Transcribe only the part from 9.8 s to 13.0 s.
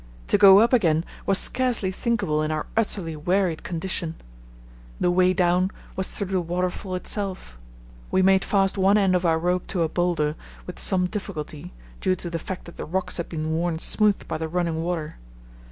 a boulder with some difficulty, due to the fact that the